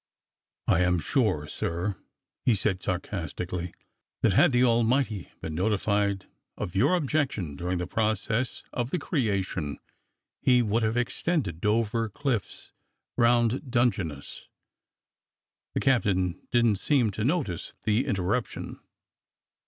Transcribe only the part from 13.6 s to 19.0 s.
Dungeness." The captain didn't seem to notice the interruption.